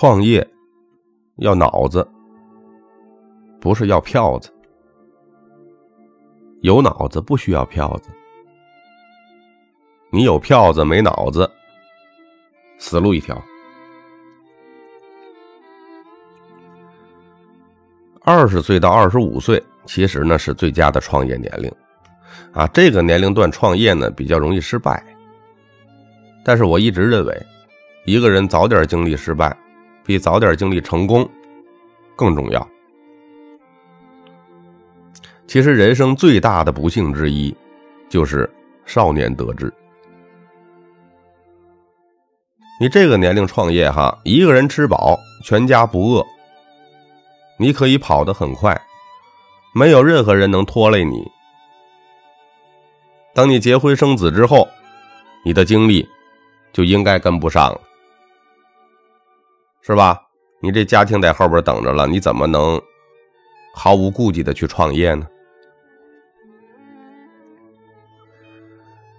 [0.00, 0.48] 创业
[1.40, 2.08] 要脑子，
[3.60, 4.50] 不是要票子。
[6.62, 8.08] 有脑子不需要票子，
[10.10, 11.46] 你有票子没脑子，
[12.78, 13.38] 死路一条。
[18.22, 21.70] 二十岁到二十五岁，其实呢是最佳的创业年龄，
[22.54, 25.04] 啊，这个年龄段创业呢比较容易失败。
[26.42, 27.46] 但是我一直认为，
[28.06, 29.54] 一个人早点经历失败，
[30.04, 31.28] 比早点经历成功
[32.16, 32.66] 更重要。
[35.46, 37.54] 其实人生最大的不幸之一，
[38.08, 38.48] 就是
[38.84, 39.72] 少年得志。
[42.80, 46.24] 你这个年龄创业哈，一个人吃饱，全家不饿。
[47.58, 48.80] 你可以跑得很快，
[49.74, 51.30] 没有任何人能拖累你。
[53.34, 54.66] 等你结婚生子之后，
[55.44, 56.08] 你的精力
[56.72, 57.80] 就应该跟不上了，
[59.82, 60.20] 是吧？
[60.62, 62.80] 你这家庭在后边等着了，你怎么能
[63.74, 65.26] 毫无顾忌的去创业呢？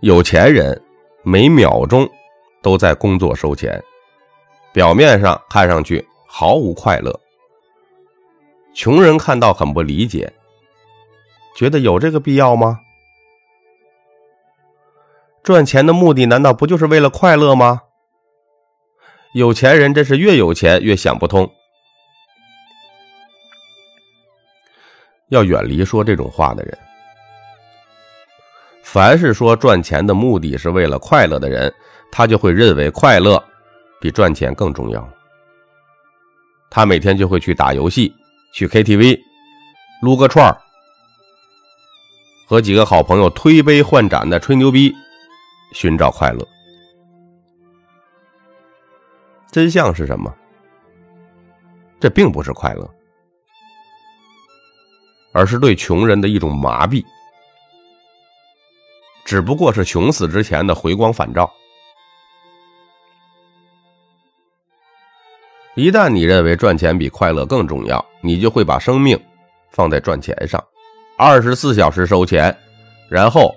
[0.00, 0.80] 有钱人
[1.22, 2.08] 每秒钟
[2.62, 3.82] 都在工作收钱，
[4.72, 7.20] 表面上看上去毫无快乐。
[8.74, 10.32] 穷人看到很不理解，
[11.54, 12.80] 觉得有这个必要吗？
[15.42, 17.82] 赚钱的目的难道不就是为了快乐吗？
[19.36, 21.46] 有钱人真是越有钱越想不通，
[25.28, 26.78] 要远离说这种话的人。
[28.82, 31.70] 凡是说赚钱的目的是为了快乐的人，
[32.10, 33.44] 他就会认为快乐
[34.00, 35.06] 比赚钱更重要。
[36.70, 38.10] 他每天就会去打游戏、
[38.54, 39.20] 去 KTV、
[40.00, 40.56] 撸个串儿，
[42.46, 44.94] 和几个好朋友推杯换盏的吹牛逼，
[45.74, 46.55] 寻找快乐。
[49.56, 50.30] 真相是什么？
[51.98, 52.86] 这并不是快乐，
[55.32, 57.02] 而是对穷人的一种麻痹。
[59.24, 61.50] 只不过是穷死之前的回光返照。
[65.74, 69.18] 一旦你认为赚钱比快乐更重要，你就会把生命
[69.70, 70.62] 放在赚钱上，
[71.16, 72.54] 二十四小时收钱，
[73.08, 73.56] 然后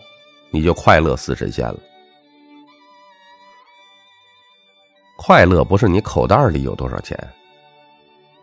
[0.50, 1.78] 你就快乐似神仙了。
[5.30, 7.16] 快乐不是你口袋里有多少钱，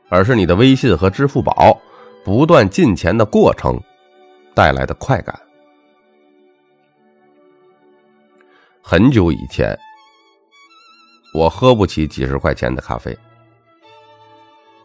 [0.09, 1.77] 而是你的微信和支付宝
[2.25, 3.77] 不断进钱的过程
[4.55, 5.37] 带来的快感。
[8.81, 9.77] 很久以前，
[11.35, 13.19] 我喝不起几十块钱的咖啡。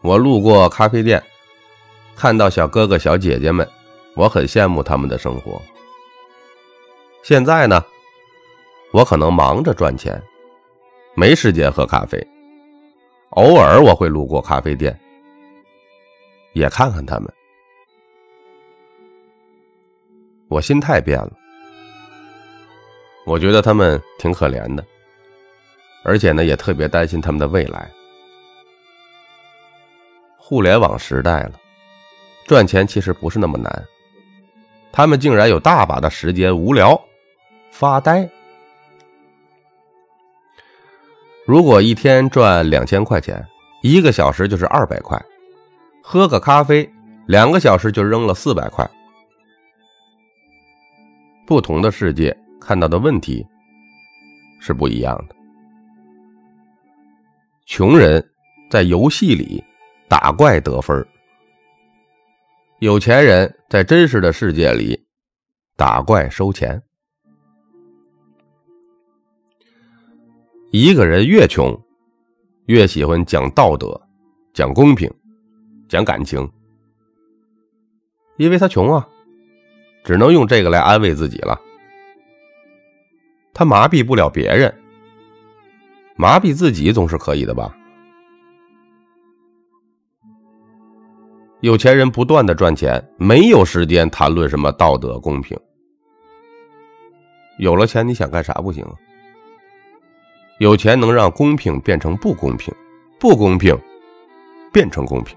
[0.00, 1.22] 我路过咖啡店，
[2.16, 3.64] 看到小哥哥小姐姐们，
[4.16, 5.62] 我很羡慕他们的生活。
[7.22, 7.80] 现在呢，
[8.90, 10.20] 我可能忙着赚钱，
[11.14, 12.18] 没时间喝咖啡。
[13.30, 14.98] 偶尔我会路过咖啡店，
[16.52, 17.32] 也看看他们。
[20.48, 21.32] 我心态变了。
[23.24, 24.84] 我觉得他们挺可怜的，
[26.02, 27.90] 而且呢，也特别担心他们的未来。
[30.36, 31.52] 互联网时代了，
[32.46, 33.84] 赚钱其实不是那么难。
[34.90, 37.00] 他们竟然有大把的时间无聊
[37.70, 38.28] 发呆。
[41.46, 43.44] 如果一天赚两千块钱，
[43.82, 45.20] 一个小时就是二百块，
[46.02, 46.88] 喝个咖啡，
[47.26, 48.88] 两个小时就扔了四百块。
[51.46, 52.36] 不同的世界。
[52.64, 53.44] 看到的问题
[54.60, 55.34] 是不一样的。
[57.66, 58.24] 穷人
[58.70, 59.60] 在游戏里
[60.08, 61.04] 打怪得分，
[62.78, 64.96] 有钱人在真实的世界里
[65.76, 66.80] 打怪收钱。
[70.74, 71.78] 一个人越穷，
[72.64, 74.00] 越喜欢讲道德、
[74.54, 75.12] 讲公平、
[75.86, 76.50] 讲感情，
[78.38, 79.06] 因为他穷啊，
[80.02, 81.60] 只能用这个来安慰自己了。
[83.52, 84.74] 他麻痹不了别人，
[86.16, 87.76] 麻痹自己总是可以的吧？
[91.60, 95.54] 有钱人不断的赚钱，没有时间谈论什么道德公平。
[97.58, 98.82] 有了钱，你想干啥不行？
[100.62, 102.72] 有钱能让公平变成不公平，
[103.18, 103.76] 不公平
[104.72, 105.36] 变成公平。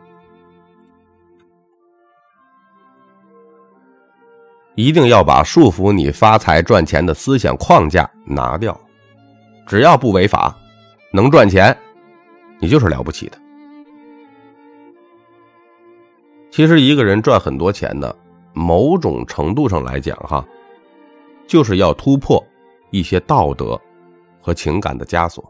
[4.75, 8.79] 一定要把束缚你发财赚钱的思想框架拿掉，
[9.65, 10.55] 只要不违法，
[11.11, 11.75] 能赚钱，
[12.59, 13.37] 你就是了不起的。
[16.51, 18.15] 其实一个人赚很多钱呢，
[18.53, 20.45] 某种程度上来讲，哈，
[21.47, 22.45] 就是要突破
[22.91, 23.81] 一些道德
[24.45, 25.43] 和情感的枷锁，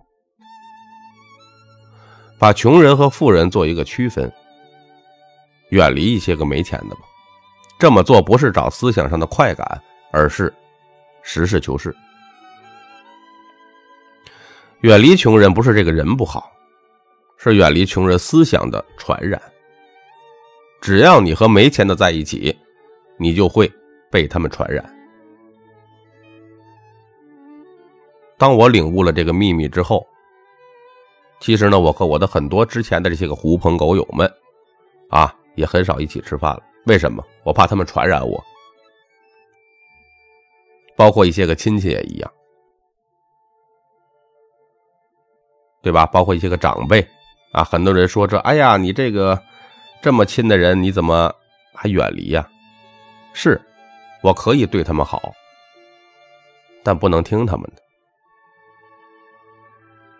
[2.40, 4.32] 把穷人和富人做一个区分，
[5.72, 7.02] 远离一些个没钱的吧。
[7.78, 9.84] 这么做不是找思想上的快感，
[10.14, 10.54] 而是
[11.24, 11.94] 实事求是。
[14.80, 16.50] 远离穷人不是这个人不好，
[17.36, 19.42] 是远离穷人思想的传染。
[20.80, 22.58] 只要你和没钱的在一起，
[23.20, 23.70] 你就会
[24.10, 24.95] 被他们传染。
[28.38, 30.06] 当我领悟了这个秘密之后，
[31.40, 34.32] 其实呢，我和我的很多之前的这些个狐朋狗友们，
[35.10, 36.64] 啊，也很少一起吃饭了。
[36.86, 37.24] 为什么？
[37.44, 38.44] 我怕他们传染我，
[40.96, 42.32] 包括一些个亲戚也一样。
[45.82, 46.06] 对吧？
[46.08, 47.08] 包括一些个长辈，
[47.52, 49.40] 啊，很多人说这，哎呀，你这个
[50.02, 51.32] 这么亲的人，你怎么
[51.74, 52.50] 还远离呀？
[53.34, 53.62] 是，
[54.24, 55.32] 我可以对他们好，
[56.84, 57.85] 但不能听他们的。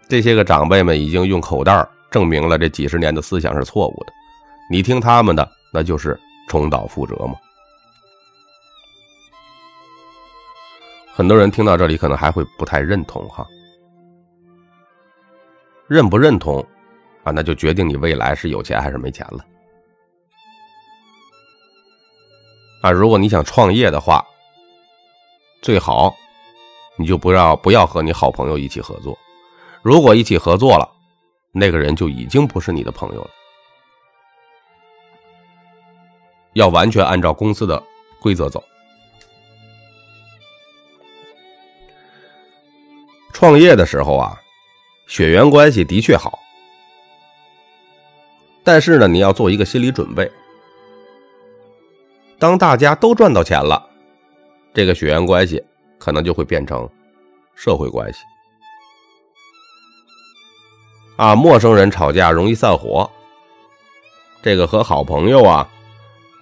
[0.08, 4.14] 这些个长辈们已经用口袋证明了这几十年的思想是错误的，
[4.70, 7.36] 你听他们的，那就是重蹈覆辙嘛。
[11.12, 13.46] 很多人听到这里可能还会不太认同哈。
[15.88, 16.60] 认不认同，
[17.24, 19.46] 啊，那就决定你未来是有钱还是没钱了。
[22.82, 24.24] 啊，如果你想创业的话，
[25.62, 26.16] 最好
[26.98, 29.18] 你就不要不要和你好朋友一起合作。
[29.86, 30.90] 如果一起合作了，
[31.52, 33.30] 那个人就已经不是你的朋友了。
[36.54, 37.84] 要完全按照公司的
[38.20, 38.64] 规则走。
[43.32, 44.42] 创业的时候啊。
[45.08, 46.40] 血缘关系的确好，
[48.64, 50.32] 但是呢，你要做一个心理准备。
[52.40, 53.88] 当大家都赚到钱了，
[54.74, 55.64] 这个血缘关系
[56.00, 56.90] 可能就会变成
[57.54, 58.22] 社会关系。
[61.16, 63.10] 啊，陌生人吵架容易散伙，
[64.42, 65.68] 这个和好朋友啊，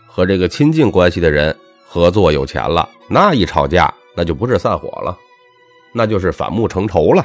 [0.08, 1.56] 和这个亲近关系的人
[1.86, 5.16] 合作有钱了，那一吵架那就不是散伙了，
[5.94, 7.24] 那就是反目成仇了。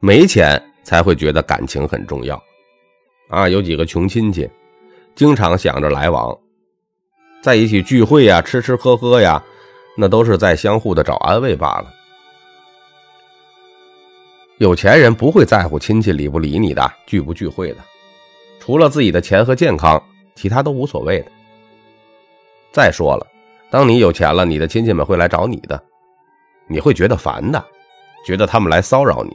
[0.00, 2.42] 没钱才会觉得感情很重要，
[3.28, 4.50] 啊，有几个穷亲戚，
[5.14, 6.36] 经常想着来往，
[7.40, 9.40] 在一起聚会呀，吃吃喝喝呀，
[9.96, 11.99] 那都是在相互的找安慰罢了。
[14.60, 17.78] 有钱人不会在乎亲戚理不理你的，聚不聚会的，
[18.58, 20.02] 除了自己的钱和健康，
[20.34, 21.32] 其他都无所谓的。
[22.70, 23.26] 再说了，
[23.70, 25.82] 当你有钱了，你的亲戚们会来找你的，
[26.68, 27.64] 你会觉得烦的，
[28.26, 29.34] 觉得他们来骚扰你。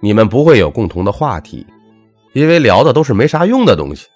[0.00, 1.66] 你们不会有共同的话题，
[2.34, 4.06] 因为聊的都是没啥用的东西，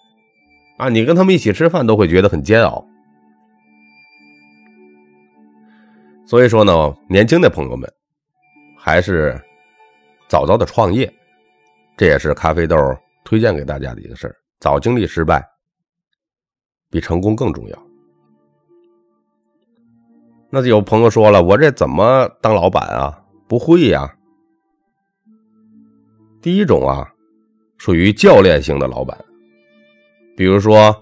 [0.77, 2.87] 啊，你跟他们一起吃饭都会觉得很煎熬。
[6.27, 7.91] 所以说呢，年轻的朋友们，
[8.87, 9.37] 还是
[10.29, 11.13] 早早的创业，
[11.97, 12.77] 这也是咖啡豆
[13.25, 14.37] 推荐给大家的一个事儿。
[14.61, 15.45] 早经历失败，
[16.89, 17.87] 比成功更重要。
[20.51, 23.21] 那有朋友说了，我这怎么当老板啊？
[23.49, 24.09] 不会呀。
[26.41, 27.13] 第一种啊，
[27.79, 29.19] 属于教练型的老板，
[30.37, 30.95] 比如说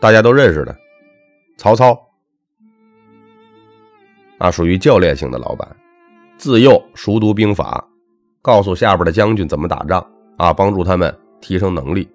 [0.00, 0.74] 大家都认识的
[1.58, 1.94] 曹操
[4.38, 5.76] 啊，属于教练型的老板，
[6.40, 7.86] 自幼熟读兵法，
[8.40, 10.02] 告诉下边的将军怎么打仗
[10.38, 12.08] 啊，帮助他们提升能力，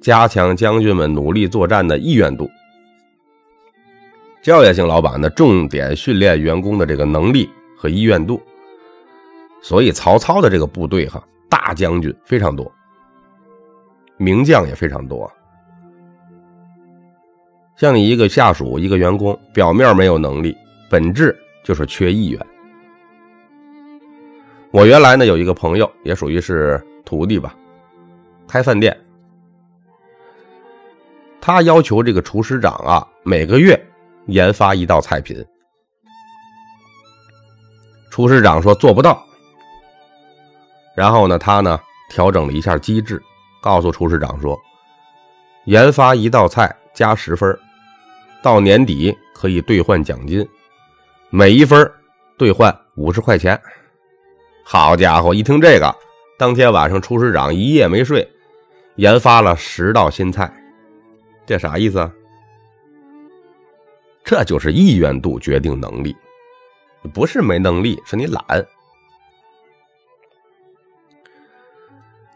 [0.00, 2.50] 加强将军们努力作战的意愿度。
[4.42, 7.48] 教育型老板呢，重点训练员工的这个能力
[7.78, 8.42] 和意愿度。
[9.62, 12.68] 所以曹操的这个部队哈，大将军非常多，
[14.16, 15.30] 名将也非常多。
[17.76, 20.56] 像你一个下属、一个员工，表面没有能力，
[20.90, 22.46] 本质就是缺意愿。
[24.72, 27.54] 我原来呢有一个朋友，也属于是徒弟吧，
[28.48, 28.98] 开饭店，
[31.42, 33.78] 他要求这个厨师长啊，每个月
[34.28, 35.44] 研发一道菜品。
[38.10, 39.22] 厨师长说做不到。
[40.96, 43.22] 然后呢，他呢调整了一下机制，
[43.60, 44.58] 告诉厨师长说
[45.66, 47.58] ：“研发一道菜加十分，
[48.42, 50.48] 到年底可以兑换奖金，
[51.28, 51.90] 每一分
[52.38, 53.60] 兑换五十块钱。”
[54.64, 55.94] 好家伙，一听这个，
[56.38, 58.26] 当天晚上厨师长一夜没睡，
[58.96, 60.52] 研发了十道新菜。
[61.44, 62.12] 这啥意思啊？
[64.24, 66.16] 这就是意愿度决定能力，
[67.12, 68.40] 不是没能力，是你懒。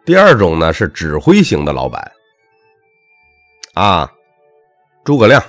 [0.04, 2.12] 第二种呢是指挥型的老板，
[3.74, 4.12] 啊，
[5.04, 5.42] 诸葛亮，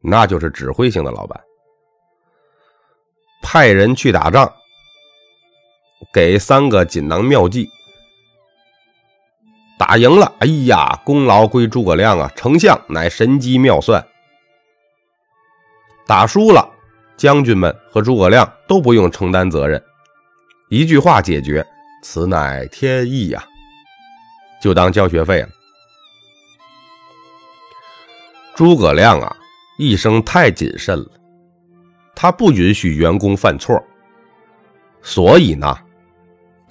[0.00, 1.38] 那就是指挥型的老板，
[3.42, 4.50] 派人去打仗，
[6.12, 7.68] 给三个锦囊妙计。
[9.78, 12.30] 打赢了，哎呀，功劳归诸葛亮啊！
[12.36, 14.04] 丞相乃神机妙算。
[16.06, 16.68] 打输了，
[17.16, 19.82] 将军们和诸葛亮都不用承担责任，
[20.68, 21.66] 一句话解决，
[22.02, 23.44] 此乃天意呀，
[24.62, 25.48] 就当交学费了。
[28.54, 29.36] 诸葛亮啊，
[29.76, 31.06] 一生太谨慎了，
[32.14, 33.82] 他不允许员工犯错，
[35.02, 35.76] 所以呢，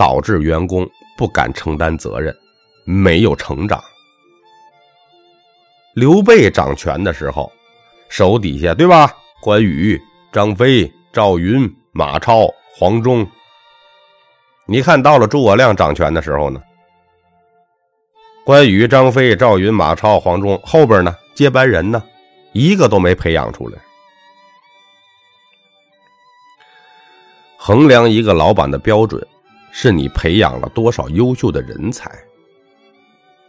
[0.03, 2.35] 导致员工不敢承担责任。
[2.83, 3.81] 没有成长。
[5.93, 7.49] 刘备掌权的时候，
[8.09, 9.15] 手底下对吧？
[9.41, 9.97] 关羽、
[10.29, 13.25] 张飞、赵云、马超、黄忠。
[14.65, 16.61] 你看到了诸葛亮掌权的时候呢？
[18.43, 21.15] 关羽、张飞、赵云、马超、黄忠后边呢？
[21.33, 22.03] 接班人呢？
[22.51, 23.79] 一个都没培养出来。
[27.57, 29.25] 衡量一个老板的标准，
[29.75, 32.09] 是你培养了多少优秀的人才。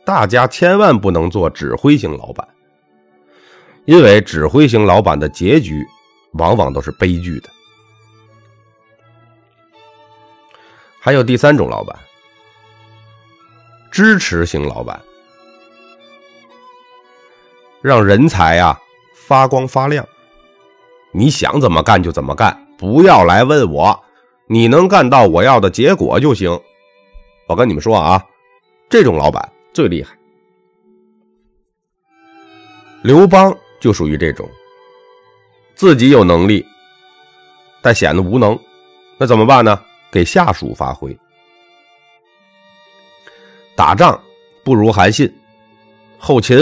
[0.06, 2.46] 大家千万不能做指挥型老板，
[3.84, 5.86] 因为指挥型老板的结局
[6.32, 7.50] 往往都是悲剧的。
[10.98, 11.94] 还有第三种老板，
[13.90, 15.00] 支持型老板，
[17.82, 18.78] 让人才啊
[19.26, 20.06] 发光发亮，
[21.12, 24.03] 你想怎么干就怎么干，不要来问我，
[24.46, 26.60] 你能干到我要的结果就行。
[27.46, 28.24] 我跟你们说啊，
[28.88, 29.50] 这种老板。
[29.72, 30.16] 最厉害，
[33.02, 34.48] 刘邦就属于这种，
[35.74, 36.64] 自己有能力，
[37.82, 38.56] 但显得无能，
[39.18, 39.82] 那怎么办呢？
[40.12, 41.18] 给下属发挥。
[43.74, 44.22] 打仗
[44.62, 45.28] 不如韩信，
[46.18, 46.56] 后勤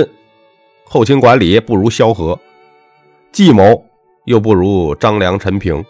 [0.84, 2.40] 后勤管理不如萧何，
[3.30, 3.84] 计谋
[4.24, 5.84] 又不如张良、陈平。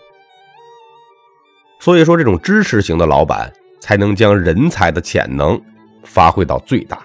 [1.83, 5.61] 所以说，这种知识型的老板才能将人才的潜能
[6.05, 7.03] 发挥到最大。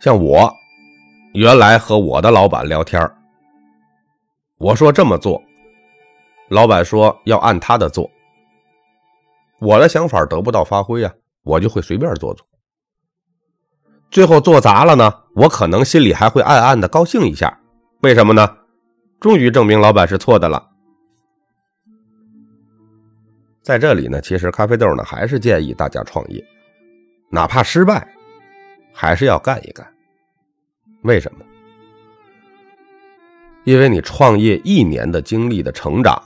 [0.00, 0.50] 像我，
[1.34, 2.98] 原来和我的老板聊天
[4.56, 5.38] 我说这么做，
[6.48, 8.10] 老板说要按他的做。
[9.60, 12.46] 我的想法得不到发挥啊，我就会随便做做。
[14.10, 17.60] 最后做砸了呢，我可能心里还会暗暗的高兴一下。
[18.00, 18.56] 为什么呢？
[19.26, 20.70] 终于证明老板是错的了。
[23.60, 26.40] 在这里呢，其实咖啡豆呢还是建议大家创业，
[27.28, 28.06] 哪怕失败。
[28.92, 29.84] 还是要干一干，
[31.02, 31.44] 为什么？
[33.64, 36.22] 因为你创业一年的经历的成长，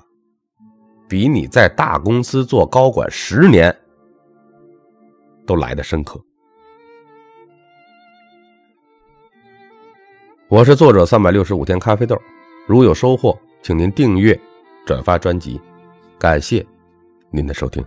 [1.09, 3.75] 比你在大公司做高管十年
[5.47, 6.23] 都来的深刻。
[10.49, 12.21] 我是作者三百六十五天咖啡豆，
[12.67, 14.39] 如有收获，请您订阅、
[14.87, 15.61] 转发专辑，
[16.19, 16.65] 感谢
[17.31, 17.85] 您的收听。